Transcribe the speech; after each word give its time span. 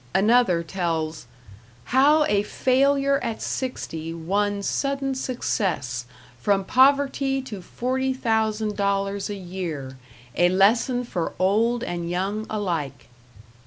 Another 0.15 0.63
tells: 0.63 1.27
"How 1.83 2.25
a 2.25 2.41
Failure 2.41 3.19
at 3.21 3.39
Sixty 3.39 4.15
Won 4.15 4.63
Sudden 4.63 5.13
Success; 5.13 6.05
From 6.39 6.63
Poverty 6.63 7.39
to 7.43 7.59
$40,000 7.59 9.29
a 9.29 9.35
year 9.35 9.99
a 10.35 10.49
Lesson 10.49 11.03
for 11.03 11.33
Old 11.37 11.83
and 11.83 12.09
Young 12.09 12.47
Alike." 12.49 13.09